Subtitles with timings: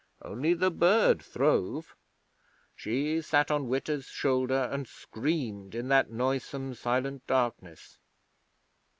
[0.23, 1.95] Only the Bird throve.
[2.75, 7.99] She sat on Witta's shoulder and screamed in that noisome, silent darkness.